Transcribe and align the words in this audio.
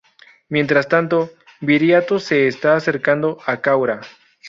Mientras 0.49 0.87
tanto, 0.89 1.29
Viriato 1.59 2.17
se 2.17 2.47
está 2.47 2.75
acercando 2.75 3.37
a 3.45 3.61
Caura. 3.61 4.01